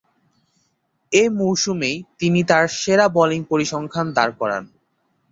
এ 1.11 1.23
মৌসুমেই 1.39 1.97
তিনি 2.19 2.39
তার 2.43 2.65
সেরা 2.79 3.07
বোলিং 3.07 3.41
পরিসংখ্যান 3.43 4.07
দাঁড় 4.17 4.33
করান। 4.39 4.63